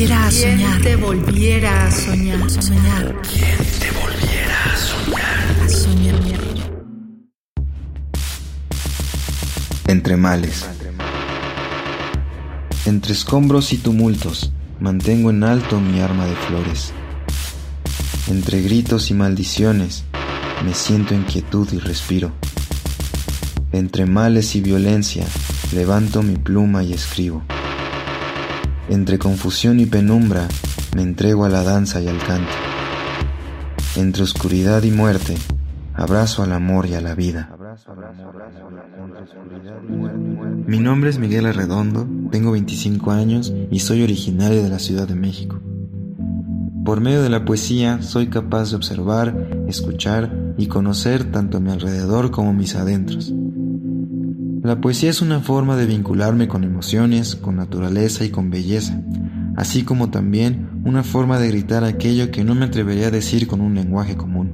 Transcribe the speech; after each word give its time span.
volviera 0.00 0.26
a 0.26 0.30
soñar? 0.30 0.80
te 0.80 0.96
volviera 0.96 1.86
a 1.86 1.90
soñar? 1.90 2.50
Soñar. 2.50 3.20
¿Quién 3.20 3.58
te 3.80 3.90
volviera 4.00 4.64
a 4.64 4.76
soñar? 4.76 5.62
A 5.62 5.68
soñar. 5.68 6.20
Entre 9.88 10.16
males. 10.16 10.66
Entre 12.86 13.12
escombros 13.12 13.74
y 13.74 13.76
tumultos, 13.76 14.52
mantengo 14.80 15.28
en 15.28 15.44
alto 15.44 15.78
mi 15.80 16.00
arma 16.00 16.24
de 16.24 16.34
flores. 16.34 16.92
Entre 18.28 18.62
gritos 18.62 19.10
y 19.10 19.14
maldiciones, 19.14 20.04
me 20.64 20.72
siento 20.72 21.12
en 21.12 21.24
quietud 21.24 21.68
y 21.72 21.78
respiro. 21.78 22.32
Entre 23.72 24.06
males 24.06 24.56
y 24.56 24.62
violencia, 24.62 25.26
levanto 25.74 26.22
mi 26.22 26.36
pluma 26.36 26.82
y 26.82 26.94
escribo. 26.94 27.42
Entre 28.90 29.20
confusión 29.20 29.78
y 29.78 29.86
penumbra, 29.86 30.48
me 30.96 31.02
entrego 31.02 31.44
a 31.44 31.48
la 31.48 31.62
danza 31.62 32.02
y 32.02 32.08
al 32.08 32.18
canto. 32.18 32.50
Entre 33.94 34.24
oscuridad 34.24 34.82
y 34.82 34.90
muerte, 34.90 35.36
abrazo 35.94 36.42
al 36.42 36.52
amor 36.52 36.86
y 36.86 36.94
a 36.94 37.00
la 37.00 37.14
vida. 37.14 37.56
Mi 40.66 40.80
nombre 40.80 41.08
es 41.08 41.20
Miguel 41.20 41.46
Arredondo, 41.46 42.08
tengo 42.32 42.50
25 42.50 43.12
años 43.12 43.54
y 43.70 43.78
soy 43.78 44.02
originario 44.02 44.60
de 44.60 44.70
la 44.70 44.80
Ciudad 44.80 45.06
de 45.06 45.14
México. 45.14 45.60
Por 46.84 47.00
medio 47.00 47.22
de 47.22 47.30
la 47.30 47.44
poesía 47.44 48.02
soy 48.02 48.26
capaz 48.26 48.70
de 48.70 48.76
observar, 48.76 49.66
escuchar 49.68 50.34
y 50.58 50.66
conocer 50.66 51.30
tanto 51.30 51.60
mi 51.60 51.70
alrededor 51.70 52.32
como 52.32 52.52
mis 52.52 52.74
adentros. 52.74 53.32
La 54.62 54.78
poesía 54.78 55.08
es 55.08 55.22
una 55.22 55.40
forma 55.40 55.74
de 55.76 55.86
vincularme 55.86 56.46
con 56.46 56.64
emociones, 56.64 57.34
con 57.34 57.56
naturaleza 57.56 58.26
y 58.26 58.28
con 58.28 58.50
belleza, 58.50 59.00
así 59.56 59.84
como 59.84 60.10
también 60.10 60.82
una 60.84 61.02
forma 61.02 61.38
de 61.38 61.48
gritar 61.48 61.82
aquello 61.82 62.30
que 62.30 62.44
no 62.44 62.54
me 62.54 62.66
atrevería 62.66 63.06
a 63.06 63.10
decir 63.10 63.46
con 63.46 63.62
un 63.62 63.74
lenguaje 63.74 64.18
común. 64.18 64.52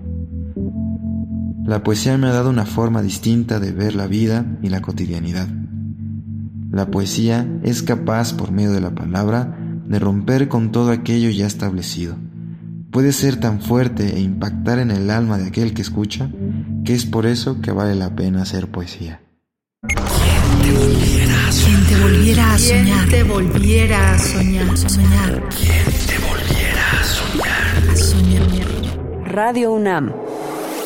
La 1.64 1.82
poesía 1.82 2.16
me 2.18 2.28
ha 2.28 2.32
dado 2.32 2.50
una 2.50 2.66
forma 2.66 3.02
distinta 3.02 3.58
de 3.58 3.72
ver 3.72 3.96
la 3.96 4.06
vida 4.06 4.46
y 4.62 4.68
la 4.68 4.80
cotidianidad. 4.80 5.48
La 6.70 6.88
poesía 6.88 7.44
es 7.64 7.82
capaz, 7.82 8.32
por 8.32 8.52
medio 8.52 8.70
de 8.70 8.80
la 8.80 8.94
palabra, 8.94 9.58
de 9.88 9.98
romper 9.98 10.46
con 10.46 10.70
todo 10.70 10.92
aquello 10.92 11.30
ya 11.30 11.48
establecido. 11.48 12.14
Puede 12.92 13.10
ser 13.10 13.40
tan 13.40 13.60
fuerte 13.60 14.14
e 14.16 14.20
impactar 14.20 14.78
en 14.78 14.92
el 14.92 15.10
alma 15.10 15.36
de 15.36 15.48
aquel 15.48 15.74
que 15.74 15.82
escucha, 15.82 16.30
que 16.84 16.94
es 16.94 17.06
por 17.06 17.26
eso 17.26 17.60
que 17.60 17.72
vale 17.72 17.96
la 17.96 18.14
pena 18.14 18.42
hacer 18.42 18.70
poesía. 18.70 19.25
¿Quién 19.88 20.62
te 20.62 20.72
volviera 20.72 21.46
a 21.46 21.52
soñar? 21.52 21.84
Quien 21.84 21.86
te 21.86 21.94
volviera 22.02 22.54
a 22.54 22.58
soñar. 22.58 23.08
te 23.08 23.22
volviera 23.22 24.12
a 24.12 24.18
soñar? 24.18 24.76
Soñar. 24.76 25.48
¿Quién 25.50 25.84
te 26.06 26.18
volviera 26.18 27.00
a 27.00 27.04
soñar? 27.04 27.90
A 27.90 27.96
soñar. 27.96 28.46
Radio 29.24 29.72
UNAM. 29.72 30.12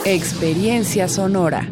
Experiencia 0.04 1.08
sonora. 1.08 1.66